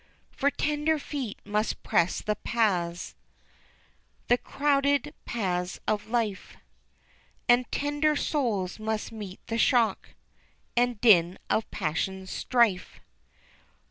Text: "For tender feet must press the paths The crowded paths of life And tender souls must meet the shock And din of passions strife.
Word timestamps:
"For 0.31 0.49
tender 0.49 0.97
feet 0.97 1.37
must 1.45 1.83
press 1.83 2.23
the 2.23 2.35
paths 2.35 3.13
The 4.29 4.37
crowded 4.39 5.13
paths 5.25 5.79
of 5.87 6.07
life 6.07 6.57
And 7.47 7.71
tender 7.71 8.15
souls 8.15 8.79
must 8.79 9.11
meet 9.11 9.45
the 9.45 9.59
shock 9.59 10.15
And 10.75 10.99
din 11.01 11.37
of 11.51 11.69
passions 11.69 12.31
strife. 12.31 12.99